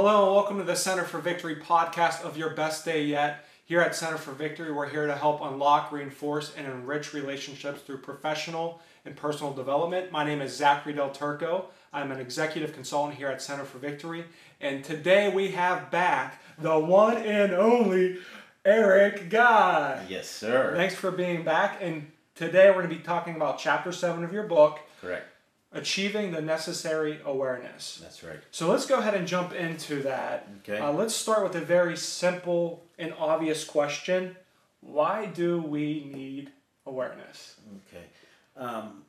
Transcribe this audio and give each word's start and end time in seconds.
Hello 0.00 0.26
and 0.26 0.34
welcome 0.36 0.58
to 0.58 0.62
the 0.62 0.76
Center 0.76 1.02
for 1.02 1.18
Victory 1.18 1.56
podcast 1.56 2.22
of 2.22 2.36
Your 2.36 2.50
Best 2.50 2.84
Day 2.84 3.02
Yet. 3.02 3.44
Here 3.64 3.80
at 3.80 3.96
Center 3.96 4.16
for 4.16 4.30
Victory, 4.30 4.72
we're 4.72 4.88
here 4.88 5.08
to 5.08 5.16
help 5.16 5.40
unlock, 5.42 5.90
reinforce, 5.90 6.54
and 6.56 6.68
enrich 6.68 7.12
relationships 7.12 7.80
through 7.80 7.98
professional 7.98 8.80
and 9.04 9.16
personal 9.16 9.52
development. 9.52 10.12
My 10.12 10.22
name 10.22 10.40
is 10.40 10.56
Zachary 10.56 10.92
Del 10.92 11.10
Turco. 11.10 11.70
I'm 11.92 12.12
an 12.12 12.20
executive 12.20 12.74
consultant 12.74 13.18
here 13.18 13.26
at 13.26 13.42
Center 13.42 13.64
for 13.64 13.78
Victory. 13.78 14.24
And 14.60 14.84
today 14.84 15.34
we 15.34 15.48
have 15.48 15.90
back 15.90 16.40
the 16.58 16.78
one 16.78 17.16
and 17.16 17.52
only 17.52 18.18
Eric 18.64 19.28
Guy. 19.30 20.06
Yes, 20.08 20.30
sir. 20.30 20.74
Thanks 20.76 20.94
for 20.94 21.10
being 21.10 21.42
back. 21.42 21.78
And 21.80 22.12
today 22.36 22.68
we're 22.68 22.84
going 22.84 22.90
to 22.90 22.94
be 22.94 23.02
talking 23.02 23.34
about 23.34 23.58
chapter 23.58 23.90
seven 23.90 24.22
of 24.22 24.32
your 24.32 24.44
book, 24.44 24.78
Correct. 25.00 25.26
Achieving 25.70 26.32
the 26.32 26.40
Necessary 26.40 27.20
Awareness. 27.26 27.98
That's 28.02 28.24
right. 28.24 28.38
So 28.50 28.70
let's 28.70 28.86
go 28.86 29.00
ahead 29.00 29.14
and 29.14 29.26
jump 29.26 29.52
into 29.52 30.02
that. 30.02 30.48
Okay. 30.62 30.78
Uh, 30.78 30.92
let's 30.92 31.14
start 31.14 31.42
with 31.42 31.54
a 31.56 31.60
very 31.60 31.96
simple 31.96 32.84
and 32.98 33.12
obvious 33.18 33.64
question 33.64 34.36
Why 34.80 35.26
do 35.26 35.60
we 35.60 36.10
need 36.12 36.52
awareness? 36.86 37.56
Okay. 37.88 38.04
Um, 38.56 39.02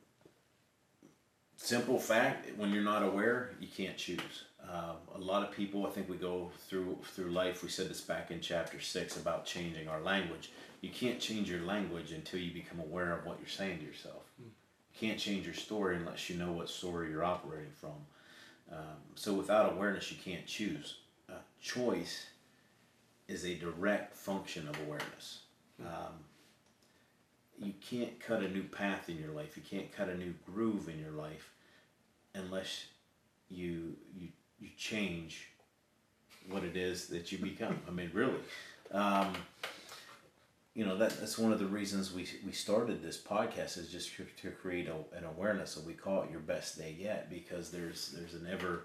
simple 1.56 1.98
fact: 1.98 2.46
when 2.58 2.72
you're 2.72 2.84
not 2.84 3.02
aware, 3.02 3.52
you 3.58 3.68
can't 3.68 3.96
choose. 3.96 4.44
Um, 4.68 4.96
a 5.14 5.18
lot 5.18 5.42
of 5.42 5.50
people, 5.52 5.86
I 5.86 5.90
think, 5.90 6.08
we 6.08 6.16
go 6.16 6.50
through 6.68 6.98
through 7.02 7.30
life. 7.30 7.62
We 7.62 7.70
said 7.70 7.88
this 7.88 8.02
back 8.02 8.30
in 8.30 8.40
chapter 8.40 8.80
six 8.80 9.16
about 9.16 9.46
changing 9.46 9.88
our 9.88 10.00
language. 10.00 10.52
You 10.80 10.90
can't 10.90 11.18
change 11.18 11.50
your 11.50 11.62
language 11.62 12.12
until 12.12 12.40
you 12.40 12.52
become 12.52 12.80
aware 12.80 13.12
of 13.12 13.24
what 13.24 13.38
you're 13.40 13.48
saying 13.48 13.78
to 13.78 13.84
yourself. 13.84 14.22
You 14.38 14.50
can't 14.98 15.18
change 15.18 15.44
your 15.44 15.54
story 15.54 15.96
unless 15.96 16.28
you 16.28 16.36
know 16.36 16.52
what 16.52 16.68
story 16.68 17.10
you're 17.10 17.24
operating 17.24 17.72
from. 17.72 17.92
Um, 18.70 18.98
so 19.14 19.34
without 19.34 19.72
awareness, 19.72 20.10
you 20.10 20.18
can't 20.22 20.46
choose. 20.46 20.98
Uh, 21.28 21.34
choice 21.60 22.26
is 23.28 23.44
a 23.44 23.54
direct 23.54 24.16
function 24.16 24.68
of 24.68 24.76
awareness. 24.86 25.40
Um, 25.80 26.24
you 27.58 27.72
can't 27.80 28.18
cut 28.20 28.42
a 28.42 28.48
new 28.48 28.62
path 28.62 29.08
in 29.08 29.18
your 29.18 29.30
life. 29.30 29.56
You 29.56 29.62
can't 29.68 29.92
cut 29.92 30.08
a 30.08 30.16
new 30.16 30.34
groove 30.46 30.88
in 30.88 30.98
your 30.98 31.12
life 31.12 31.50
unless 32.34 32.86
you 33.48 33.96
you 34.16 34.28
you 34.60 34.68
change 34.76 35.48
what 36.48 36.64
it 36.64 36.76
is 36.76 37.06
that 37.08 37.32
you 37.32 37.38
become. 37.38 37.78
I 37.86 37.90
mean, 37.90 38.10
really. 38.14 38.40
Um, 38.92 39.34
you 40.74 40.84
know 40.84 40.96
that 40.96 41.18
that's 41.18 41.38
one 41.38 41.52
of 41.52 41.58
the 41.58 41.66
reasons 41.66 42.12
we 42.12 42.26
we 42.46 42.52
started 42.52 43.02
this 43.02 43.20
podcast 43.20 43.76
is 43.76 43.90
just 43.90 44.14
to, 44.16 44.50
create 44.50 44.88
a, 44.88 45.16
an 45.16 45.24
awareness. 45.24 45.72
So 45.72 45.80
we 45.80 45.94
call 45.94 46.22
it 46.22 46.30
your 46.30 46.40
best 46.40 46.78
day 46.78 46.96
yet 46.98 47.28
because 47.28 47.70
there's 47.70 48.12
there's 48.12 48.34
an 48.34 48.46
ever 48.50 48.84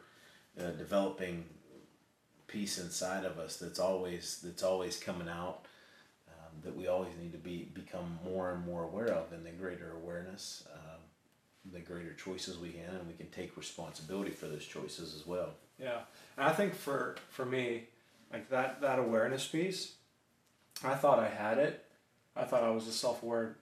uh, 0.59 0.72
developing 0.72 1.45
piece 2.47 2.78
inside 2.80 3.25
of 3.25 3.38
us 3.39 3.58
that's 3.58 3.80
always 3.80 4.39
that's 4.44 4.63
always 4.63 4.97
coming 4.97 5.30
out 5.30 5.66
um, 6.28 6.61
that 6.63 6.75
we 6.75 6.88
always 6.88 7.13
need 7.22 7.31
to 7.31 7.38
be 7.38 7.69
become 7.73 8.19
more 8.23 8.52
and 8.52 8.66
more 8.66 8.83
aware 8.83 9.09
of. 9.09 9.31
And 9.31 9.45
the 9.45 9.52
greater 9.52 9.94
awareness, 10.02 10.63
um, 10.73 11.02
the 11.72 11.80
greater 11.80 12.13
choices 12.13 12.58
we 12.58 12.69
can, 12.69 12.95
and 12.95 13.08
we 13.08 13.13
can 13.13 13.30
take 13.30 13.58
responsibility 13.58 14.31
for 14.31 14.47
those 14.47 14.66
choices 14.66 15.16
as 15.16 15.25
well. 15.25 15.52
Yeah. 15.80 16.00
And 16.38 16.47
I 16.47 16.52
think 16.52 16.73
for, 16.73 17.16
for 17.30 17.45
me, 17.45 17.86
like 18.31 18.50
that, 18.50 18.81
that 18.81 19.00
awareness 19.00 19.47
piece, 19.47 19.95
I 20.84 20.95
thought 20.95 21.20
I 21.20 21.30
had 21.30 21.58
it. 21.58 21.86
I 22.36 22.44
thought 22.44 22.64
I 22.64 22.70
was 22.70 22.88
a 22.88 22.92
self 22.92 23.23
aware 23.23 23.58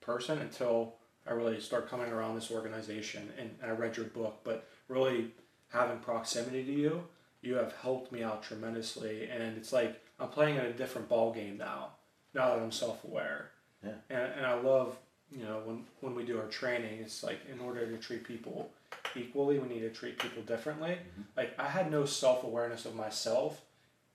person 0.00 0.38
until 0.38 0.94
I 1.26 1.32
really 1.32 1.60
started 1.60 1.88
coming 1.88 2.10
around 2.10 2.34
this 2.34 2.50
organization 2.50 3.28
and, 3.38 3.50
and 3.62 3.70
I 3.70 3.74
read 3.74 3.96
your 3.96 4.06
book. 4.06 4.40
But 4.44 4.68
really 4.88 5.32
having 5.68 5.98
proximity 5.98 6.64
to 6.64 6.72
you, 6.72 7.04
you 7.40 7.54
have 7.54 7.74
helped 7.82 8.12
me 8.12 8.22
out 8.22 8.42
tremendously. 8.42 9.28
And 9.28 9.56
it's 9.56 9.72
like 9.72 10.00
I'm 10.20 10.28
playing 10.28 10.56
in 10.56 10.64
a 10.64 10.72
different 10.72 11.08
ball 11.08 11.32
game 11.32 11.58
now, 11.58 11.90
now 12.34 12.50
that 12.50 12.62
I'm 12.62 12.72
self 12.72 13.04
aware. 13.04 13.50
Yeah. 13.84 13.94
And, 14.10 14.32
and 14.38 14.46
I 14.46 14.54
love, 14.54 14.96
you 15.30 15.44
know, 15.44 15.62
when, 15.64 15.84
when 16.00 16.14
we 16.14 16.24
do 16.24 16.38
our 16.38 16.46
training, 16.46 17.00
it's 17.00 17.22
like 17.22 17.40
in 17.52 17.58
order 17.60 17.86
to 17.86 17.96
treat 17.98 18.24
people 18.24 18.70
equally, 19.16 19.58
we 19.58 19.68
need 19.68 19.80
to 19.80 19.90
treat 19.90 20.18
people 20.18 20.42
differently. 20.42 20.90
Mm-hmm. 20.90 21.22
Like 21.36 21.58
I 21.58 21.68
had 21.68 21.90
no 21.90 22.04
self 22.04 22.44
awareness 22.44 22.84
of 22.84 22.94
myself, 22.94 23.62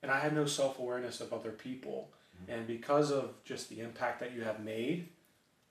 and 0.02 0.12
I 0.12 0.20
had 0.20 0.34
no 0.34 0.46
self 0.46 0.80
awareness 0.80 1.20
of 1.22 1.34
other 1.34 1.52
people. 1.52 2.10
And 2.48 2.68
because 2.68 3.12
of 3.12 3.32
just 3.44 3.70
the 3.70 3.80
impact 3.80 4.20
that 4.20 4.34
you 4.34 4.44
have 4.44 4.64
made, 4.64 5.10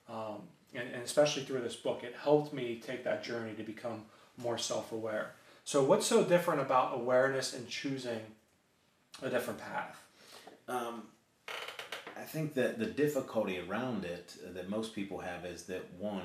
um, 0.09 0.43
and, 0.73 0.89
and 0.93 1.03
especially 1.03 1.43
through 1.43 1.61
this 1.61 1.75
book, 1.75 2.03
it 2.03 2.15
helped 2.21 2.53
me 2.53 2.81
take 2.85 3.03
that 3.03 3.23
journey 3.23 3.53
to 3.55 3.63
become 3.63 4.03
more 4.37 4.57
self 4.57 4.91
aware. 4.91 5.33
So, 5.63 5.83
what's 5.83 6.05
so 6.05 6.23
different 6.23 6.61
about 6.61 6.95
awareness 6.95 7.53
and 7.53 7.67
choosing 7.67 8.21
a 9.21 9.29
different 9.29 9.59
path? 9.59 10.01
Um, 10.67 11.03
I 12.17 12.23
think 12.23 12.53
that 12.55 12.79
the 12.79 12.85
difficulty 12.85 13.59
around 13.59 14.03
it 14.03 14.35
that 14.53 14.69
most 14.69 14.95
people 14.95 15.19
have 15.19 15.45
is 15.45 15.63
that 15.63 15.93
one, 15.99 16.23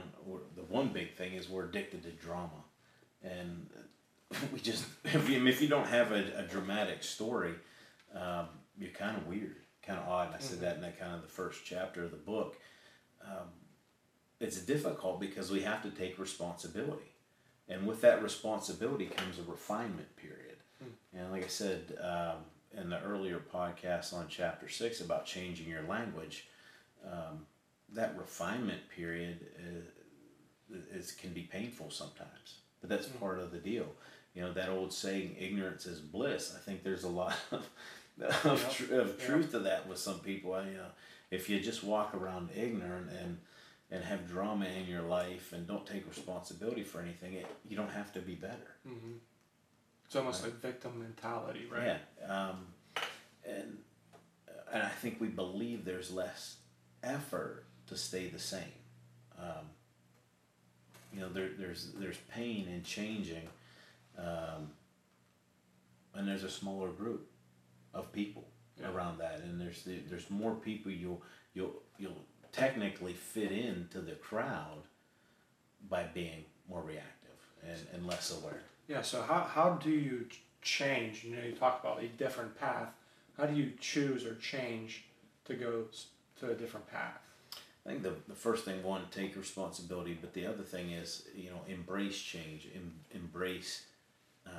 the 0.56 0.62
one 0.62 0.88
big 0.88 1.16
thing 1.16 1.34
is 1.34 1.48
we're 1.48 1.64
addicted 1.64 2.02
to 2.04 2.10
drama, 2.10 2.64
and 3.22 3.68
we 4.52 4.60
just 4.60 4.84
if 5.04 5.28
you, 5.28 5.46
if 5.46 5.60
you 5.60 5.68
don't 5.68 5.86
have 5.86 6.12
a, 6.12 6.24
a 6.36 6.42
dramatic 6.42 7.02
story, 7.02 7.54
um, 8.14 8.46
you're 8.78 8.90
kind 8.90 9.16
of 9.16 9.26
weird, 9.26 9.56
kind 9.86 9.98
of 9.98 10.08
odd. 10.08 10.28
And 10.28 10.36
I 10.36 10.38
said 10.38 10.60
that 10.60 10.76
in 10.76 10.82
that 10.82 10.98
kind 10.98 11.14
of 11.14 11.22
the 11.22 11.28
first 11.28 11.64
chapter 11.64 12.04
of 12.04 12.10
the 12.10 12.16
book. 12.16 12.56
Um, 13.24 13.48
it's 14.40 14.60
difficult 14.60 15.20
because 15.20 15.50
we 15.50 15.62
have 15.62 15.82
to 15.82 15.90
take 15.90 16.18
responsibility, 16.18 17.12
and 17.68 17.86
with 17.86 18.00
that 18.00 18.22
responsibility 18.22 19.06
comes 19.06 19.38
a 19.38 19.42
refinement 19.42 20.16
period. 20.16 20.56
And 21.14 21.30
like 21.30 21.44
I 21.44 21.48
said 21.48 21.96
um, 22.02 22.38
in 22.76 22.90
the 22.90 23.00
earlier 23.02 23.38
podcast 23.38 24.12
on 24.12 24.26
chapter 24.28 24.68
six 24.68 25.00
about 25.00 25.26
changing 25.26 25.68
your 25.68 25.82
language, 25.82 26.48
um, 27.06 27.46
that 27.92 28.18
refinement 28.18 28.80
period 28.88 29.46
is, 29.64 29.84
is 30.92 31.12
can 31.12 31.32
be 31.32 31.42
painful 31.42 31.90
sometimes, 31.90 32.60
but 32.80 32.88
that's 32.90 33.06
part 33.06 33.38
of 33.38 33.52
the 33.52 33.58
deal. 33.58 33.86
You 34.34 34.42
know 34.42 34.52
that 34.54 34.70
old 34.70 34.92
saying, 34.92 35.36
"Ignorance 35.38 35.86
is 35.86 36.00
bliss." 36.00 36.54
I 36.56 36.58
think 36.58 36.82
there's 36.82 37.04
a 37.04 37.08
lot 37.08 37.36
of 37.50 37.68
of, 38.44 38.68
tr- 38.72 38.94
of 38.94 39.18
truth 39.18 39.52
to 39.52 39.60
that 39.60 39.88
with 39.88 39.98
some 39.98 40.20
people. 40.20 40.54
I, 40.54 40.64
know, 40.64 40.86
if 41.30 41.48
you 41.48 41.60
just 41.60 41.82
walk 41.82 42.14
around 42.14 42.50
ignorant 42.54 43.10
and 43.10 43.38
and 43.90 44.02
have 44.02 44.26
drama 44.26 44.64
in 44.64 44.86
your 44.86 45.02
life 45.02 45.52
and 45.52 45.66
don't 45.66 45.86
take 45.86 46.08
responsibility 46.08 46.82
for 46.82 47.02
anything, 47.02 47.34
it, 47.34 47.46
you 47.68 47.76
don't 47.76 47.90
have 47.90 48.10
to 48.14 48.20
be 48.20 48.34
better. 48.34 48.76
Mm-hmm. 48.88 49.16
It's 50.06 50.16
almost 50.16 50.42
like 50.42 50.54
victim 50.60 50.98
mentality, 50.98 51.66
right? 51.70 51.98
Yeah, 52.18 52.34
um, 52.34 52.66
and 53.46 53.78
and 54.72 54.82
I 54.82 54.88
think 54.88 55.20
we 55.20 55.28
believe 55.28 55.84
there's 55.84 56.10
less 56.10 56.56
effort 57.02 57.64
to 57.88 57.96
stay 57.96 58.28
the 58.28 58.38
same. 58.38 58.72
Um, 59.38 59.66
you 61.12 61.20
know, 61.20 61.28
there, 61.28 61.50
there's 61.58 61.92
there's 61.98 62.18
pain 62.34 62.68
in 62.68 62.82
changing, 62.82 63.48
um, 64.18 64.70
and 66.14 66.26
there's 66.26 66.44
a 66.44 66.50
smaller 66.50 66.88
group 66.88 67.28
of 67.94 68.12
people 68.12 68.44
Yeah. 68.80 68.90
around 68.90 69.18
that, 69.18 69.40
and 69.40 69.60
there's 69.60 69.82
the, 69.84 69.98
there's 70.08 70.28
more 70.30 70.54
people 70.54 70.90
you'll 70.90 71.22
you'll 71.54 71.82
you'll 71.98 72.24
technically 72.52 73.12
fit 73.14 73.52
into 73.52 74.00
the 74.00 74.12
crowd 74.12 74.82
by 75.88 76.04
being 76.04 76.44
more 76.68 76.82
reactive 76.82 77.38
and, 77.66 77.80
and 77.94 78.06
less 78.06 78.30
aware. 78.38 78.60
Yeah, 78.88 79.02
so 79.02 79.22
how, 79.22 79.40
how 79.42 79.70
do 79.82 79.90
you 79.90 80.26
change? 80.60 81.24
You 81.24 81.36
know, 81.36 81.42
you 81.42 81.52
talk 81.52 81.80
about 81.82 82.02
a 82.02 82.08
different 82.08 82.58
path. 82.58 82.88
How 83.36 83.46
do 83.46 83.54
you 83.54 83.72
choose 83.80 84.24
or 84.26 84.34
change 84.36 85.04
to 85.46 85.54
go 85.54 85.84
to 86.40 86.50
a 86.50 86.54
different 86.54 86.86
path? 86.90 87.20
I 87.84 87.88
think 87.90 88.02
the, 88.02 88.14
the 88.28 88.34
first 88.34 88.64
thing, 88.64 88.82
one, 88.82 89.02
take 89.10 89.34
responsibility, 89.36 90.16
but 90.20 90.34
the 90.34 90.46
other 90.46 90.62
thing 90.62 90.90
is, 90.92 91.24
you 91.34 91.50
know, 91.50 91.60
embrace 91.68 92.20
change, 92.20 92.68
em, 92.74 92.92
embrace 93.14 93.86
uh, 94.46 94.50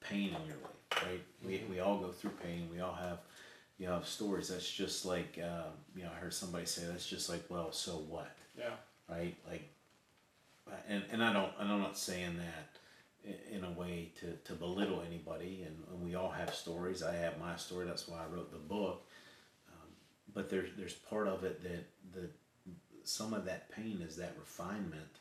pain 0.00 0.28
in 0.28 0.46
your 0.46 0.56
life, 0.62 0.79
right? 1.04 1.22
We, 1.44 1.62
we 1.70 1.80
all 1.80 1.98
go 1.98 2.08
through 2.12 2.32
pain. 2.42 2.68
We 2.72 2.80
all 2.80 2.94
have, 2.94 3.18
you 3.78 3.86
know, 3.86 4.00
stories. 4.04 4.48
That's 4.48 4.70
just 4.70 5.04
like, 5.04 5.38
um, 5.42 5.72
you 5.96 6.02
know, 6.04 6.10
I 6.14 6.20
heard 6.20 6.34
somebody 6.34 6.66
say, 6.66 6.82
that's 6.86 7.06
just 7.06 7.28
like, 7.28 7.44
well, 7.48 7.72
so 7.72 7.92
what, 8.08 8.36
Yeah. 8.58 8.70
right? 9.08 9.34
Like, 9.48 9.68
and, 10.88 11.02
and 11.10 11.22
I 11.22 11.32
don't, 11.32 11.50
and 11.58 11.70
I'm 11.70 11.80
not 11.80 11.98
saying 11.98 12.36
that 12.38 13.34
in 13.52 13.64
a 13.64 13.70
way 13.72 14.12
to, 14.20 14.32
to 14.44 14.52
belittle 14.54 15.02
anybody, 15.06 15.64
and, 15.66 15.76
and 15.90 16.02
we 16.02 16.14
all 16.14 16.30
have 16.30 16.54
stories. 16.54 17.02
I 17.02 17.14
have 17.16 17.38
my 17.38 17.56
story. 17.56 17.86
That's 17.86 18.06
why 18.08 18.18
I 18.18 18.34
wrote 18.34 18.52
the 18.52 18.58
book. 18.58 19.02
Um, 19.68 19.88
but 20.32 20.48
there's 20.48 20.70
there's 20.78 20.94
part 20.94 21.26
of 21.28 21.44
it 21.44 21.62
that 21.62 21.84
that 22.14 22.30
some 23.04 23.34
of 23.34 23.44
that 23.46 23.70
pain 23.72 24.00
is 24.06 24.16
that 24.16 24.34
refinement 24.38 25.18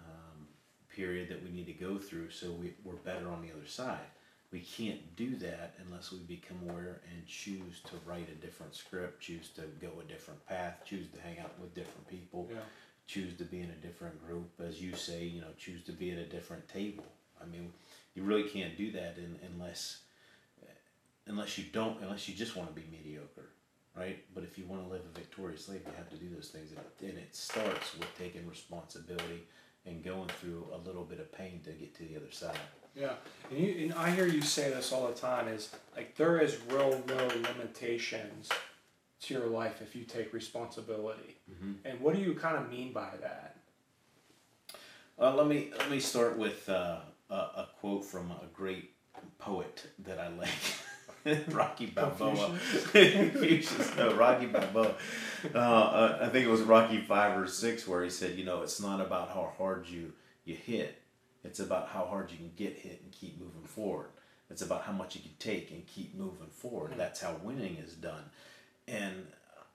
um, 0.00 0.46
period 0.94 1.28
that 1.28 1.42
we 1.44 1.50
need 1.50 1.66
to 1.66 1.72
go 1.72 1.98
through 1.98 2.30
so 2.30 2.50
we, 2.52 2.72
we're 2.84 2.94
better 2.94 3.28
on 3.28 3.42
the 3.42 3.52
other 3.52 3.66
side. 3.66 3.98
We 4.52 4.60
can't 4.60 5.14
do 5.16 5.36
that 5.36 5.74
unless 5.86 6.10
we 6.10 6.18
become 6.18 6.58
aware 6.68 7.00
and 7.12 7.26
choose 7.26 7.80
to 7.84 7.92
write 8.04 8.28
a 8.28 8.34
different 8.34 8.74
script, 8.74 9.20
choose 9.22 9.48
to 9.50 9.62
go 9.80 9.92
a 10.00 10.04
different 10.04 10.44
path, 10.46 10.80
choose 10.84 11.06
to 11.14 11.20
hang 11.20 11.38
out 11.38 11.56
with 11.60 11.74
different 11.74 12.08
people, 12.08 12.48
Yeah. 12.50 12.62
choose 13.06 13.36
to 13.38 13.44
be 13.44 13.60
in 13.60 13.70
a 13.70 13.76
different 13.76 14.20
group, 14.26 14.50
as 14.60 14.80
you 14.82 14.96
say, 14.96 15.24
you 15.24 15.40
know, 15.40 15.52
choose 15.56 15.84
to 15.84 15.92
be 15.92 16.10
at 16.10 16.18
a 16.18 16.26
different 16.26 16.68
table. 16.68 17.06
I 17.40 17.44
mean, 17.46 17.72
you 18.14 18.24
really 18.24 18.48
can't 18.48 18.76
do 18.76 18.90
that 18.92 19.18
in, 19.18 19.38
unless 19.42 20.02
unless 21.26 21.56
you 21.56 21.64
don't, 21.72 22.02
unless 22.02 22.28
you 22.28 22.34
just 22.34 22.56
want 22.56 22.68
to 22.68 22.74
be 22.74 22.86
mediocre, 22.90 23.50
right? 23.94 24.24
But 24.34 24.42
if 24.42 24.58
you 24.58 24.64
want 24.66 24.82
to 24.82 24.88
live 24.88 25.02
a 25.04 25.16
victorious 25.16 25.68
life, 25.68 25.82
you 25.86 25.92
have 25.96 26.10
to 26.10 26.16
do 26.16 26.28
those 26.28 26.48
things, 26.48 26.72
and 26.72 27.18
it 27.18 27.36
starts 27.36 27.94
with 27.96 28.08
taking 28.18 28.48
responsibility 28.48 29.46
and 29.86 30.02
going 30.02 30.28
through 30.40 30.66
a 30.72 30.78
little 30.78 31.04
bit 31.04 31.20
of 31.20 31.30
pain 31.32 31.60
to 31.64 31.70
get 31.70 31.94
to 31.96 32.04
the 32.04 32.16
other 32.16 32.32
side. 32.32 32.58
Yeah, 32.94 33.12
and, 33.50 33.58
you, 33.58 33.84
and 33.84 33.94
I 33.94 34.10
hear 34.10 34.26
you 34.26 34.42
say 34.42 34.70
this 34.70 34.92
all 34.92 35.06
the 35.06 35.14
time. 35.14 35.48
Is 35.48 35.70
like 35.96 36.16
there 36.16 36.40
is 36.40 36.58
real 36.68 37.02
no 37.06 37.28
limitations 37.28 38.48
to 39.22 39.34
your 39.34 39.46
life 39.46 39.80
if 39.82 39.94
you 39.94 40.04
take 40.04 40.32
responsibility. 40.32 41.36
Mm-hmm. 41.50 41.72
And 41.84 42.00
what 42.00 42.14
do 42.14 42.20
you 42.20 42.34
kind 42.34 42.56
of 42.56 42.70
mean 42.70 42.92
by 42.92 43.10
that? 43.20 43.56
Well, 45.16 45.34
let 45.34 45.46
me 45.46 45.70
let 45.78 45.90
me 45.90 46.00
start 46.00 46.38
with 46.38 46.68
uh, 46.68 47.00
a, 47.28 47.34
a 47.34 47.68
quote 47.80 48.04
from 48.04 48.30
a 48.30 48.46
great 48.54 48.92
poet 49.38 49.86
that 50.00 50.18
I 50.18 50.28
like, 50.28 51.48
Rocky 51.48 51.86
Balboa. 51.86 52.58
Confucius, 52.92 53.94
no, 53.96 54.14
Rocky 54.14 54.46
Balboa. 54.46 54.94
Uh, 55.54 55.58
uh, 55.58 56.18
I 56.22 56.28
think 56.28 56.46
it 56.46 56.50
was 56.50 56.62
Rocky 56.62 57.00
five 57.00 57.38
or 57.38 57.46
six 57.46 57.86
where 57.86 58.02
he 58.02 58.10
said, 58.10 58.38
you 58.38 58.44
know, 58.44 58.62
it's 58.62 58.80
not 58.80 59.00
about 59.00 59.28
how 59.28 59.52
hard 59.58 59.86
you 59.88 60.12
you 60.44 60.54
hit, 60.54 60.99
it's 61.50 61.58
about 61.58 61.88
how 61.88 62.04
hard 62.04 62.30
you 62.30 62.36
can 62.36 62.52
get 62.56 62.74
hit 62.76 63.00
and 63.02 63.10
keep 63.10 63.40
moving 63.40 63.64
forward. 63.64 64.10
It's 64.50 64.62
about 64.62 64.82
how 64.82 64.92
much 64.92 65.16
you 65.16 65.20
can 65.20 65.34
take 65.40 65.72
and 65.72 65.84
keep 65.84 66.14
moving 66.14 66.46
forward. 66.46 66.92
That's 66.96 67.20
how 67.20 67.34
winning 67.42 67.76
is 67.84 67.94
done. 67.94 68.22
And 68.86 69.26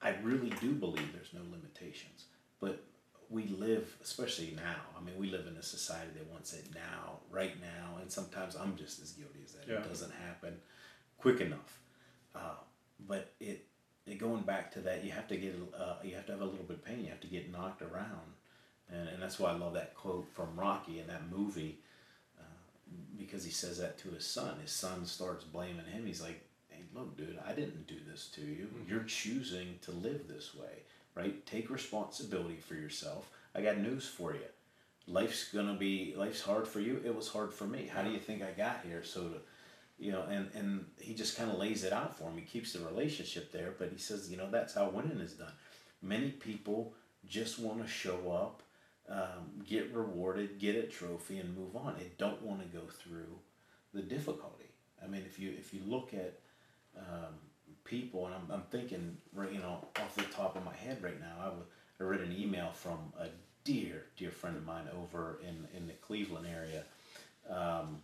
I 0.02 0.16
really 0.24 0.54
do 0.62 0.72
believe 0.72 1.12
there's 1.12 1.34
no 1.34 1.42
limitations. 1.52 2.28
But 2.62 2.82
we 3.30 3.48
live, 3.48 3.94
especially 4.02 4.54
now, 4.56 4.84
I 4.98 5.04
mean, 5.04 5.18
we 5.18 5.30
live 5.30 5.48
in 5.48 5.58
a 5.58 5.64
society 5.64 6.12
that 6.18 6.32
wants 6.32 6.54
it 6.54 6.66
now, 6.74 7.20
right 7.30 7.60
now, 7.60 7.98
and 8.02 8.10
sometimes 8.10 8.56
I'm 8.56 8.78
just 8.78 9.02
as 9.02 9.12
guilty 9.12 9.40
as 9.44 9.52
that. 9.52 9.68
Yeah. 9.68 9.80
It 9.80 9.90
doesn't 9.90 10.14
happen 10.14 10.56
quick 11.18 11.42
enough. 11.42 11.80
Uh, 12.34 12.56
but 13.06 13.34
it, 13.42 13.66
it, 14.08 14.18
going 14.18 14.44
back 14.44 14.72
to 14.76 14.80
that, 14.80 15.04
you 15.04 15.12
have 15.12 15.28
to 15.28 15.36
get, 15.36 15.54
uh, 15.78 15.96
you 16.06 16.16
have 16.16 16.26
to 16.28 16.32
have 16.32 16.42
a 16.42 16.46
little 16.46 16.64
bit 16.64 16.78
of 16.78 16.86
pain. 16.86 17.04
You 17.04 17.10
have 17.10 17.20
to 17.22 17.28
get 17.28 17.52
knocked 17.52 17.82
around. 17.82 18.32
And, 18.92 19.10
and 19.10 19.22
that's 19.22 19.40
why 19.40 19.52
I 19.52 19.58
love 19.58 19.74
that 19.74 19.96
quote 19.96 20.28
from 20.34 20.56
Rocky 20.56 21.00
in 21.00 21.08
that 21.08 21.30
movie 21.30 21.80
uh, 22.40 22.44
because 23.18 23.44
he 23.44 23.52
says 23.52 23.80
that 23.80 23.98
to 24.00 24.10
his 24.10 24.26
son. 24.26 24.56
His 24.62 24.72
son 24.72 25.06
starts 25.06 25.44
blaming 25.44 25.86
him. 25.86 26.06
He's 26.06 26.22
like, 26.22 26.42
hey, 26.70 26.84
look, 26.94 27.18
dude, 27.18 27.40
I 27.48 27.54
didn't 27.54 27.88
do 27.88 27.98
this 28.10 28.28
to 28.36 28.42
you. 28.42 28.70
You're 28.88 29.04
choosing 29.04 29.80
to 29.82 29.92
live 29.92 30.28
this 30.28 30.56
way, 30.56 30.84
right? 31.16 31.46
Take 31.46 31.70
responsibility 31.70 32.58
for 32.58 32.76
yourself. 32.76 33.30
I 33.56 33.62
got 33.62 33.78
news 33.78 34.08
for 34.08 34.34
you. 34.34 34.40
Life's 35.08 35.52
gonna 35.52 35.76
be 35.76 36.16
life's 36.18 36.42
hard 36.42 36.68
for 36.68 36.80
you. 36.80 37.00
It 37.06 37.16
was 37.16 37.28
hard 37.28 37.54
for 37.54 37.66
me. 37.66 37.88
How 37.94 38.02
do 38.02 38.10
you 38.10 38.18
think 38.20 38.42
I 38.42 38.52
got 38.52 38.82
here? 38.84 39.04
So 39.04 39.22
to 39.22 39.40
you 39.98 40.12
know, 40.12 40.24
and 40.30 40.50
and 40.54 40.86
he 41.00 41.14
just 41.14 41.38
kind 41.38 41.50
of 41.50 41.58
lays 41.58 41.84
it 41.84 41.94
out 41.94 42.18
for 42.18 42.26
him. 42.26 42.38
He 42.38 42.44
keeps 42.44 42.74
the 42.74 42.86
relationship 42.86 43.52
there, 43.52 43.74
but 43.78 43.90
he 43.92 43.98
says, 43.98 44.30
you 44.30 44.38
know, 44.38 44.50
that's 44.50 44.74
how 44.74 44.90
winning 44.90 45.20
is 45.20 45.34
done. 45.34 45.54
Many 46.02 46.32
people 46.32 46.94
just 47.28 47.60
want 47.60 47.82
to 47.82 47.88
show 47.88 48.32
up, 48.32 48.62
um, 49.10 49.64
get 49.68 49.94
rewarded, 49.94 50.60
get 50.60 50.76
a 50.76 50.84
trophy, 50.84 51.38
and 51.40 51.56
move 51.56 51.76
on. 51.76 51.96
They 51.98 52.12
don't 52.18 52.42
want 52.42 52.62
to 52.62 52.78
go 52.78 52.86
through 52.86 53.40
the 53.94 54.02
difficulty. 54.02 54.70
I 55.04 55.08
mean, 55.08 55.24
if 55.26 55.40
you 55.40 55.54
if 55.58 55.74
you 55.74 55.82
look 55.86 56.14
at 56.14 56.40
um, 56.98 57.36
people, 57.84 58.26
and 58.26 58.36
I'm, 58.36 58.52
I'm 58.52 58.64
thinking, 58.72 59.18
you 59.52 59.60
know, 59.60 59.86
off 60.00 60.16
the 60.16 60.24
top 60.24 60.56
of 60.56 60.66
my 60.66 60.76
head 60.76 61.02
right 61.02 61.20
now, 61.20 61.36
I, 61.40 61.46
w- 61.46 61.66
I 62.00 62.04
read 62.04 62.22
an 62.22 62.36
email 62.38 62.72
from 62.74 63.14
a 63.20 63.28
dear, 63.64 64.06
dear 64.18 64.32
friend 64.32 64.58
of 64.58 64.66
mine 64.66 64.88
over 65.02 65.40
in, 65.42 65.68
in 65.76 65.88
the 65.88 65.94
Cleveland 65.94 66.48
area 66.48 66.84
um, 67.50 68.02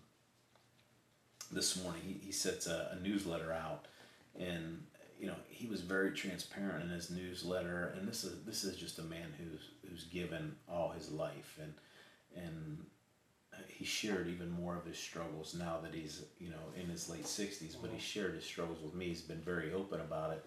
this 1.51 1.81
morning. 1.81 2.01
He, 2.05 2.25
he 2.25 2.31
sets 2.31 2.67
a, 2.67 2.95
a 2.97 3.03
newsletter 3.03 3.51
out, 3.51 3.87
and 4.39 4.83
you 5.21 5.27
know 5.27 5.35
he 5.49 5.67
was 5.67 5.81
very 5.81 6.11
transparent 6.11 6.83
in 6.83 6.89
his 6.89 7.11
newsletter. 7.11 7.93
And 7.95 8.07
this 8.07 8.23
is 8.23 8.43
this 8.43 8.63
is 8.63 8.75
just 8.75 8.97
a 8.97 9.03
man 9.03 9.31
who's 9.37 9.69
who's 9.87 10.05
given 10.05 10.55
all 10.67 10.89
his 10.89 11.11
life, 11.11 11.59
and 11.61 11.73
and 12.43 12.85
he 13.67 13.85
shared 13.85 14.27
even 14.27 14.49
more 14.49 14.75
of 14.75 14.85
his 14.85 14.97
struggles 14.97 15.53
now 15.53 15.77
that 15.83 15.93
he's 15.93 16.23
you 16.39 16.49
know 16.49 16.73
in 16.75 16.89
his 16.89 17.07
late 17.07 17.25
60s 17.25 17.75
but 17.79 17.91
he 17.91 17.97
mm-hmm. 17.97 17.99
shared 17.99 18.33
his 18.33 18.43
struggles 18.43 18.81
with 18.81 18.95
me. 18.95 19.09
He's 19.09 19.21
been 19.21 19.41
very 19.41 19.71
open 19.71 20.01
about 20.01 20.31
it. 20.31 20.45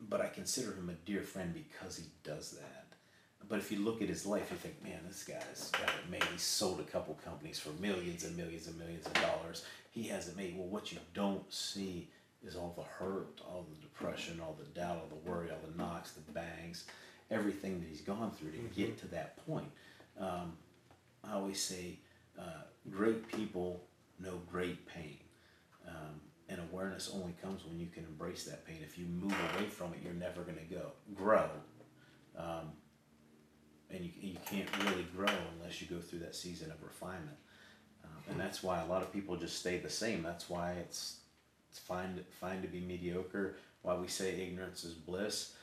But 0.00 0.22
i 0.22 0.28
consider 0.28 0.72
him 0.72 0.88
a 0.88 0.94
dear 1.06 1.22
friend 1.22 1.52
because 1.52 1.98
he 1.98 2.06
does 2.24 2.52
that. 2.52 2.86
But 3.46 3.58
if 3.58 3.70
you 3.70 3.80
look 3.80 4.00
at 4.00 4.08
his 4.08 4.24
life 4.24 4.50
you 4.50 4.56
think 4.56 4.82
man 4.82 5.00
this 5.06 5.24
guy's 5.24 5.70
got 5.72 5.82
it 5.82 6.10
made 6.10 6.24
He 6.24 6.38
sold 6.38 6.80
a 6.80 6.84
couple 6.84 7.18
companies 7.22 7.58
for 7.58 7.70
millions 7.82 8.24
and 8.24 8.34
millions 8.38 8.68
and 8.68 8.78
millions 8.78 9.04
of 9.04 9.12
dollars. 9.14 9.66
He 9.90 10.04
hasn't 10.04 10.38
made 10.38 10.56
well 10.56 10.68
what 10.68 10.92
you 10.92 10.98
don't 11.12 11.52
see 11.52 12.08
is 12.46 12.56
all 12.56 12.72
the 12.76 12.82
hurt 12.82 13.40
all 13.46 13.66
the 13.68 13.80
depression 13.80 14.40
all 14.40 14.56
the 14.58 14.80
doubt 14.80 14.96
all 14.96 15.08
the 15.08 15.30
worry 15.30 15.50
all 15.50 15.58
the 15.70 15.76
knocks 15.76 16.12
the 16.12 16.32
bangs 16.32 16.84
everything 17.30 17.80
that 17.80 17.88
he's 17.88 18.00
gone 18.00 18.30
through 18.30 18.50
to 18.50 18.58
get 18.74 18.98
to 18.98 19.06
that 19.08 19.44
point 19.46 19.70
um, 20.20 20.52
I 21.24 21.34
always 21.34 21.60
say, 21.60 21.98
uh, 22.38 22.62
great 22.90 23.28
people 23.28 23.84
know 24.18 24.40
great 24.50 24.86
pain. 24.86 25.18
Um, 25.86 26.20
and 26.48 26.60
awareness 26.72 27.10
only 27.14 27.34
comes 27.42 27.64
when 27.64 27.78
you 27.78 27.86
can 27.86 28.04
embrace 28.04 28.44
that 28.44 28.66
pain. 28.66 28.78
If 28.82 28.98
you 28.98 29.06
move 29.06 29.34
away 29.54 29.66
from 29.66 29.92
it, 29.92 30.00
you're 30.02 30.12
never 30.12 30.42
going 30.42 30.58
to 30.58 30.74
go 30.74 30.92
grow. 31.14 31.48
Um, 32.36 32.72
and 33.90 34.04
you, 34.04 34.10
you 34.20 34.36
can't 34.46 34.68
really 34.84 35.06
grow 35.16 35.32
unless 35.58 35.80
you 35.80 35.86
go 35.88 36.00
through 36.00 36.20
that 36.20 36.34
season 36.34 36.70
of 36.70 36.82
refinement. 36.82 37.36
Um, 38.04 38.22
and 38.30 38.40
that's 38.40 38.62
why 38.62 38.80
a 38.80 38.86
lot 38.86 39.02
of 39.02 39.12
people 39.12 39.36
just 39.36 39.58
stay 39.58 39.78
the 39.78 39.90
same. 39.90 40.22
That's 40.22 40.48
why 40.48 40.72
it's 40.72 41.19
it's 41.70 41.78
fine 41.78 42.20
fine 42.40 42.62
to 42.62 42.68
be 42.68 42.80
mediocre. 42.80 43.56
Why 43.82 43.94
we 43.94 44.08
say 44.08 44.40
ignorance 44.42 44.84
is 44.84 44.94
bliss. 44.94 45.54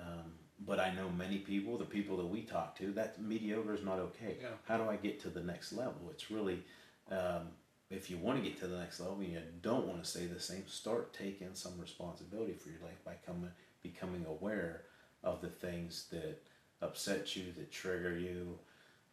Um, 0.00 0.32
but 0.66 0.78
I 0.78 0.92
know 0.92 1.08
many 1.08 1.38
people, 1.38 1.78
the 1.78 1.84
people 1.84 2.16
that 2.18 2.26
we 2.26 2.42
talk 2.42 2.76
to, 2.78 2.92
that 2.92 3.20
mediocre 3.20 3.74
is 3.74 3.84
not 3.84 3.98
okay. 3.98 4.36
Yeah. 4.40 4.48
How 4.64 4.76
do 4.76 4.88
I 4.88 4.96
get 4.96 5.20
to 5.22 5.28
the 5.28 5.42
next 5.42 5.72
level? 5.72 6.00
It's 6.10 6.30
really, 6.30 6.62
um, 7.10 7.48
if 7.90 8.10
you 8.10 8.18
want 8.18 8.42
to 8.42 8.48
get 8.48 8.58
to 8.60 8.66
the 8.66 8.78
next 8.78 9.00
level 9.00 9.16
and 9.20 9.32
you 9.32 9.40
don't 9.62 9.86
want 9.86 10.02
to 10.02 10.08
stay 10.08 10.26
the 10.26 10.40
same, 10.40 10.66
start 10.68 11.14
taking 11.14 11.48
some 11.54 11.72
responsibility 11.80 12.52
for 12.52 12.68
your 12.68 12.80
life 12.82 13.02
by 13.04 13.14
coming, 13.24 13.50
becoming 13.82 14.26
aware 14.26 14.82
of 15.24 15.40
the 15.40 15.48
things 15.48 16.06
that 16.10 16.42
upset 16.82 17.36
you, 17.36 17.44
that 17.56 17.72
trigger 17.72 18.16
you, 18.18 18.58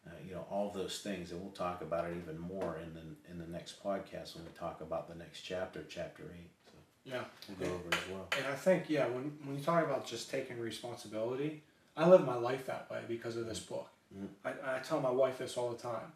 uh, 0.08 0.14
you 0.26 0.34
know, 0.34 0.44
all 0.50 0.70
those 0.70 0.98
things. 1.00 1.32
And 1.32 1.40
we'll 1.40 1.52
talk 1.52 1.82
about 1.82 2.04
it 2.06 2.16
even 2.16 2.38
more 2.38 2.78
in 2.82 2.94
the, 2.94 3.30
in 3.30 3.38
the 3.38 3.46
next 3.46 3.82
podcast 3.82 4.34
when 4.36 4.44
we 4.44 4.50
talk 4.58 4.80
about 4.80 5.08
the 5.08 5.14
next 5.14 5.42
chapter, 5.42 5.84
chapter 5.88 6.24
eight. 6.34 6.50
So 6.66 6.72
Yeah. 7.04 7.24
we'll 7.48 7.68
go 7.68 7.74
over 7.74 7.88
it 7.88 7.94
as 7.94 8.08
well. 8.12 8.28
And 8.36 8.46
I 8.46 8.54
think, 8.54 8.88
yeah, 8.90 9.06
when, 9.06 9.36
when 9.44 9.56
you 9.58 9.62
talk 9.62 9.84
about 9.84 10.06
just 10.06 10.30
taking 10.30 10.58
responsibility, 10.58 11.62
I 11.96 12.08
live 12.08 12.24
my 12.24 12.36
life 12.36 12.66
that 12.66 12.90
way 12.90 13.02
because 13.08 13.36
of 13.36 13.46
this 13.46 13.60
book. 13.60 13.88
Mhm. 14.16 14.28
I, 14.44 14.76
I 14.76 14.78
tell 14.80 15.00
my 15.00 15.10
wife 15.10 15.38
this 15.38 15.56
all 15.56 15.70
the 15.70 15.78
time. 15.78 16.12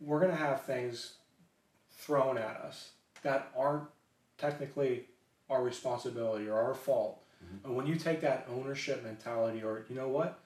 We're 0.00 0.20
going 0.20 0.30
to 0.30 0.36
have 0.36 0.62
things 0.64 1.14
thrown 1.90 2.38
at 2.38 2.56
us 2.58 2.90
that 3.22 3.50
aren't 3.56 3.88
technically 4.36 5.06
our 5.50 5.62
responsibility 5.62 6.48
or 6.48 6.58
our 6.60 6.74
fault. 6.74 7.22
And 7.64 7.76
when 7.76 7.86
you 7.86 7.96
take 7.96 8.20
that 8.22 8.46
ownership 8.50 9.02
mentality, 9.04 9.62
or 9.62 9.84
you 9.88 9.94
know 9.96 10.08
what, 10.08 10.38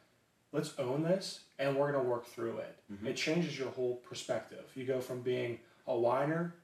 let's 0.53 0.79
own 0.79 1.03
this 1.03 1.41
and 1.59 1.77
we're 1.77 1.91
going 1.91 2.05
to 2.05 2.09
work 2.09 2.27
through 2.27 2.59
it, 2.59 2.77
mm-hmm. 2.93 3.07
it 3.07 3.17
changes 3.17 3.59
your 3.59 3.71
whole 3.71 3.97
perspective. 3.97 4.65
You 4.75 4.85
go 4.85 5.01
from 5.01 5.23
being 5.23 5.59
a 5.87 5.97
whiner 5.97 6.55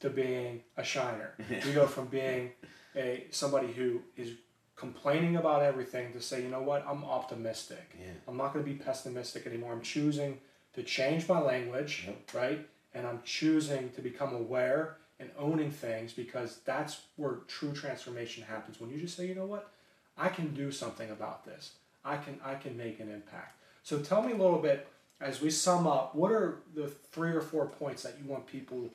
to 0.00 0.10
being 0.10 0.62
a 0.76 0.84
shiner. 0.84 1.34
you 1.66 1.72
go 1.72 1.86
from 1.86 2.06
being 2.06 2.52
a 2.96 3.24
somebody 3.30 3.72
who 3.72 4.00
is 4.16 4.30
complaining 4.76 5.36
about 5.36 5.62
everything 5.62 6.12
to 6.12 6.20
say, 6.20 6.42
you 6.42 6.48
know 6.48 6.62
what, 6.62 6.84
I'm 6.86 7.04
optimistic. 7.04 7.96
Yeah. 7.98 8.12
I'm 8.26 8.36
not 8.36 8.52
going 8.52 8.64
to 8.64 8.70
be 8.70 8.76
pessimistic 8.76 9.46
anymore. 9.46 9.72
I'm 9.72 9.82
choosing 9.82 10.38
to 10.74 10.82
change 10.82 11.28
my 11.28 11.40
language, 11.40 12.04
Yep. 12.06 12.34
right? 12.34 12.68
And 12.92 13.06
I'm 13.06 13.20
choosing 13.24 13.90
to 13.90 14.00
become 14.00 14.34
aware 14.34 14.96
and 15.20 15.30
owning 15.38 15.70
things 15.70 16.12
because 16.12 16.58
that's 16.64 17.02
where 17.16 17.38
true 17.46 17.72
transformation 17.72 18.42
happens. 18.42 18.80
When 18.80 18.90
you 18.90 19.00
just 19.00 19.16
say, 19.16 19.26
you 19.26 19.34
know 19.34 19.46
what, 19.46 19.70
I 20.18 20.28
can 20.28 20.54
do 20.54 20.70
something 20.70 21.10
about 21.10 21.44
this. 21.44 21.72
I 22.04 22.16
can 22.16 22.38
I 22.44 22.54
can 22.54 22.76
make 22.76 23.00
an 23.00 23.10
impact. 23.10 23.58
So 23.82 23.98
tell 23.98 24.22
me 24.22 24.32
a 24.32 24.36
little 24.36 24.58
bit 24.58 24.88
as 25.20 25.40
we 25.40 25.50
sum 25.50 25.86
up. 25.86 26.14
What 26.14 26.32
are 26.32 26.62
the 26.74 26.88
three 26.88 27.30
or 27.30 27.40
four 27.40 27.66
points 27.66 28.02
that 28.02 28.16
you 28.22 28.30
want 28.30 28.46
people 28.46 28.90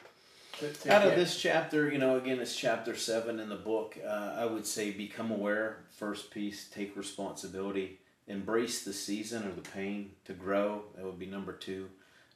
to, 0.60 0.72
to 0.72 0.94
Out 0.94 1.08
of 1.08 1.16
this 1.16 1.40
chapter, 1.40 1.90
you 1.92 1.98
know, 1.98 2.18
again, 2.18 2.40
it's 2.40 2.56
chapter 2.56 2.96
seven 2.96 3.40
in 3.40 3.50
the 3.50 3.56
book. 3.56 3.98
Uh, 4.04 4.36
I 4.38 4.46
would 4.46 4.66
say 4.66 4.92
become 4.92 5.32
aware. 5.32 5.84
First 5.92 6.32
piece, 6.32 6.68
take 6.68 6.96
responsibility, 6.96 8.00
embrace 8.28 8.84
the 8.84 8.94
season 8.94 9.48
or 9.48 9.52
the 9.52 9.68
pain 9.70 10.12
to 10.26 10.34
grow. 10.34 10.84
That 10.96 11.06
would 11.06 11.20
be 11.20 11.26
number 11.26 11.54
two. 11.54 11.90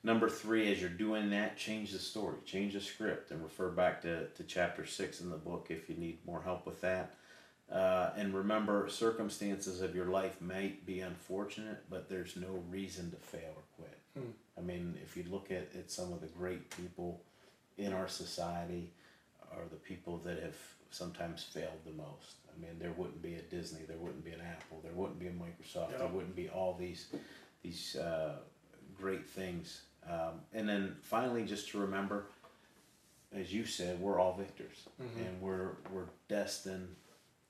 Number 0.05 0.29
three, 0.29 0.69
as 0.71 0.81
you're 0.81 0.89
doing 0.89 1.29
that, 1.29 1.55
change 1.57 1.91
the 1.91 1.99
story, 1.99 2.35
change 2.45 2.73
the 2.73 2.81
script, 2.81 3.31
and 3.31 3.41
refer 3.41 3.69
back 3.69 4.01
to, 4.01 4.27
to 4.27 4.43
chapter 4.43 4.85
six 4.85 5.21
in 5.21 5.29
the 5.29 5.37
book 5.37 5.67
if 5.69 5.89
you 5.89 5.95
need 5.95 6.17
more 6.25 6.41
help 6.41 6.65
with 6.65 6.81
that. 6.81 7.13
Uh, 7.71 8.11
and 8.15 8.33
remember, 8.33 8.87
circumstances 8.89 9.81
of 9.81 9.95
your 9.95 10.05
life 10.05 10.39
might 10.41 10.85
be 10.85 10.99
unfortunate, 10.99 11.83
but 11.89 12.07
there's 12.09 12.35
no 12.35 12.63
reason 12.69 13.09
to 13.11 13.17
fail 13.17 13.53
or 13.55 13.63
quit. 13.77 13.97
Hmm. 14.17 14.31
I 14.57 14.61
mean, 14.61 14.95
if 15.03 15.17
you 15.17 15.23
look 15.29 15.49
at, 15.51 15.69
at 15.75 15.89
some 15.89 16.13
of 16.13 16.21
the 16.21 16.27
great 16.27 16.69
people 16.69 17.21
in 17.77 17.93
our 17.93 18.07
society, 18.07 18.91
are 19.51 19.63
the 19.69 19.75
people 19.77 20.17
that 20.25 20.41
have 20.41 20.55
sometimes 20.89 21.43
failed 21.43 21.79
the 21.85 21.91
most. 21.91 22.35
I 22.55 22.59
mean, 22.61 22.77
there 22.79 22.91
wouldn't 22.91 23.21
be 23.21 23.35
a 23.35 23.41
Disney, 23.41 23.81
there 23.87 23.97
wouldn't 23.97 24.23
be 24.25 24.31
an 24.31 24.41
Apple, 24.41 24.79
there 24.83 24.93
wouldn't 24.93 25.19
be 25.19 25.27
a 25.27 25.31
Microsoft, 25.31 25.97
there 25.97 26.07
wouldn't 26.07 26.35
be 26.35 26.49
all 26.49 26.75
these 26.79 27.07
these 27.63 27.95
uh, 27.95 28.35
great 28.99 29.27
things. 29.27 29.81
Um, 30.07 30.41
and 30.53 30.67
then 30.67 30.95
finally, 31.01 31.45
just 31.45 31.69
to 31.69 31.79
remember, 31.79 32.25
as 33.33 33.53
you 33.53 33.65
said, 33.65 33.99
we're 33.99 34.19
all 34.19 34.33
victors, 34.35 34.87
Mhm. 35.01 35.25
and 35.27 35.41
we're 35.41 35.77
we're 35.91 36.09
destined. 36.27 36.95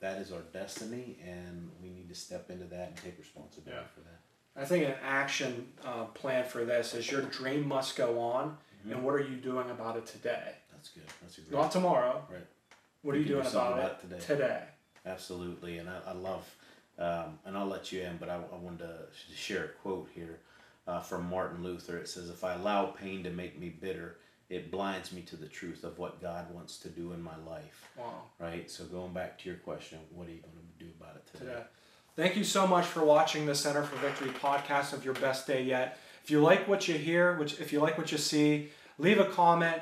That 0.03 0.17
is 0.17 0.33
our 0.33 0.41
destiny, 0.51 1.15
and 1.25 1.71
we 1.81 1.87
need 1.89 2.09
to 2.09 2.13
step 2.15 2.49
into 2.49 2.65
that 2.65 2.89
and 2.89 2.97
take 2.97 3.17
responsibility 3.17 3.71
Yeah. 3.81 3.87
for 3.95 4.01
that. 4.01 4.19
I 4.61 4.65
think 4.65 4.85
an 4.85 4.95
action 5.01 5.71
uh, 5.81 6.03
plan 6.07 6.43
for 6.43 6.65
this 6.65 6.93
is 6.93 7.09
your 7.09 7.21
dream 7.21 7.65
must 7.65 7.95
go 7.95 8.19
on, 8.19 8.57
Mhm. 8.85 8.91
and 8.91 9.03
what 9.05 9.15
are 9.15 9.21
you 9.21 9.37
doing 9.37 9.69
about 9.69 9.95
it 9.95 10.05
today? 10.05 10.55
That's 10.73 10.89
good. 10.89 11.05
That's 11.21 11.37
a 11.37 11.41
great. 11.41 11.53
Not 11.53 11.71
tomorrow. 11.71 12.27
Right. 12.29 12.45
What 13.01 13.15
are 13.15 13.17
you 13.17 13.23
can 13.23 13.35
do 13.35 13.41
doing 13.41 13.47
about, 13.47 13.73
about 13.79 13.91
it 13.91 13.93
it 13.93 14.01
today. 14.01 14.19
today? 14.19 14.63
Absolutely, 15.05 15.77
and 15.77 15.89
I, 15.89 15.99
I 16.07 16.11
love, 16.11 16.53
um, 16.99 17.39
and 17.45 17.57
I'll 17.57 17.65
let 17.67 17.93
you 17.93 18.01
in, 18.01 18.17
but 18.17 18.27
I, 18.27 18.35
I 18.35 18.57
wanted 18.57 18.79
to 18.79 19.07
share 19.33 19.63
a 19.63 19.69
quote 19.69 20.09
here 20.13 20.41
uh, 20.85 20.99
from 20.99 21.29
Martin 21.29 21.63
Luther. 21.63 21.97
It 21.97 22.09
says, 22.09 22.29
"If 22.29 22.43
I 22.43 22.55
allow 22.55 22.87
pain 22.87 23.23
to 23.23 23.29
make 23.29 23.57
me 23.57 23.69
bitter, 23.69 24.17
it 24.53 24.71
blinds 24.71 25.11
me 25.11 25.21
to 25.23 25.35
the 25.35 25.47
truth 25.47 25.83
of 25.83 25.97
what 25.97 26.21
God 26.21 26.53
wants 26.53 26.77
to 26.79 26.89
do 26.89 27.13
in 27.13 27.21
my 27.21 27.37
life." 27.47 27.89
Wow. 27.97 28.23
Right. 28.39 28.69
So 28.69 28.85
going 28.85 29.13
back 29.13 29.39
to 29.39 29.49
your 29.49 29.57
question, 29.59 29.99
what 30.13 30.27
are 30.27 30.31
you 30.31 30.41
going 30.41 30.53
to 30.53 30.83
do 30.83 30.91
about 30.99 31.15
it 31.15 31.25
today? 31.31 31.51
today. 31.51 31.63
Thank 32.15 32.35
you 32.37 32.43
so 32.43 32.67
much 32.67 32.85
for 32.85 33.03
watching 33.03 33.47
the 33.47 33.55
Center 33.55 33.81
for 33.81 33.95
Victory 33.95 34.29
podcast 34.29 34.93
of 34.93 35.03
Your 35.03 35.15
Best 35.15 35.47
Day 35.47 35.63
Yet. 35.63 35.97
If 36.23 36.29
you 36.29 36.41
like 36.41 36.67
what 36.67 36.87
you 36.87 36.93
hear, 36.93 37.35
which 37.37 37.59
if 37.59 37.73
you 37.73 37.79
like 37.79 37.97
what 37.97 38.11
you 38.11 38.19
see, 38.19 38.69
leave 38.99 39.19
a 39.19 39.25
comment, 39.25 39.81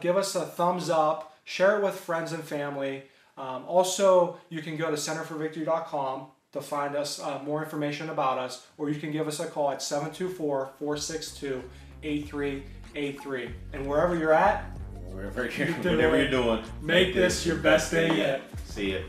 give 0.00 0.16
us 0.16 0.34
a 0.34 0.44
thumbs 0.44 0.90
up, 0.90 1.34
share 1.44 1.78
it 1.78 1.82
with 1.82 1.94
friends 1.94 2.32
and 2.32 2.44
family. 2.44 3.04
Um, 3.38 3.64
also, 3.66 4.38
you 4.50 4.60
can 4.60 4.76
go 4.76 4.90
to 4.90 4.96
centerforvictory.com 4.96 6.26
to 6.52 6.60
find 6.60 6.94
us 6.94 7.18
uh, 7.18 7.40
more 7.42 7.62
information 7.62 8.10
about 8.10 8.38
us, 8.38 8.66
or 8.76 8.90
you 8.90 9.00
can 9.00 9.10
give 9.10 9.26
us 9.26 9.40
a 9.40 9.46
call 9.46 9.70
at 9.70 9.80
724 9.80 10.72
462 10.78 11.64
8383. 12.94 13.54
And 13.72 13.86
wherever 13.86 14.16
you're 14.16 14.32
at, 14.32 14.64
Wherever 15.10 15.44
you're, 15.50 15.68
You 15.68 15.74
do 15.82 15.90
whatever 15.90 16.16
it. 16.16 16.30
you're 16.30 16.42
doing, 16.42 16.64
make 16.80 17.14
this 17.14 17.44
your 17.46 17.56
best 17.56 17.90
day 17.90 18.16
yet. 18.16 18.42
See 18.64 18.92
you. 18.92 19.04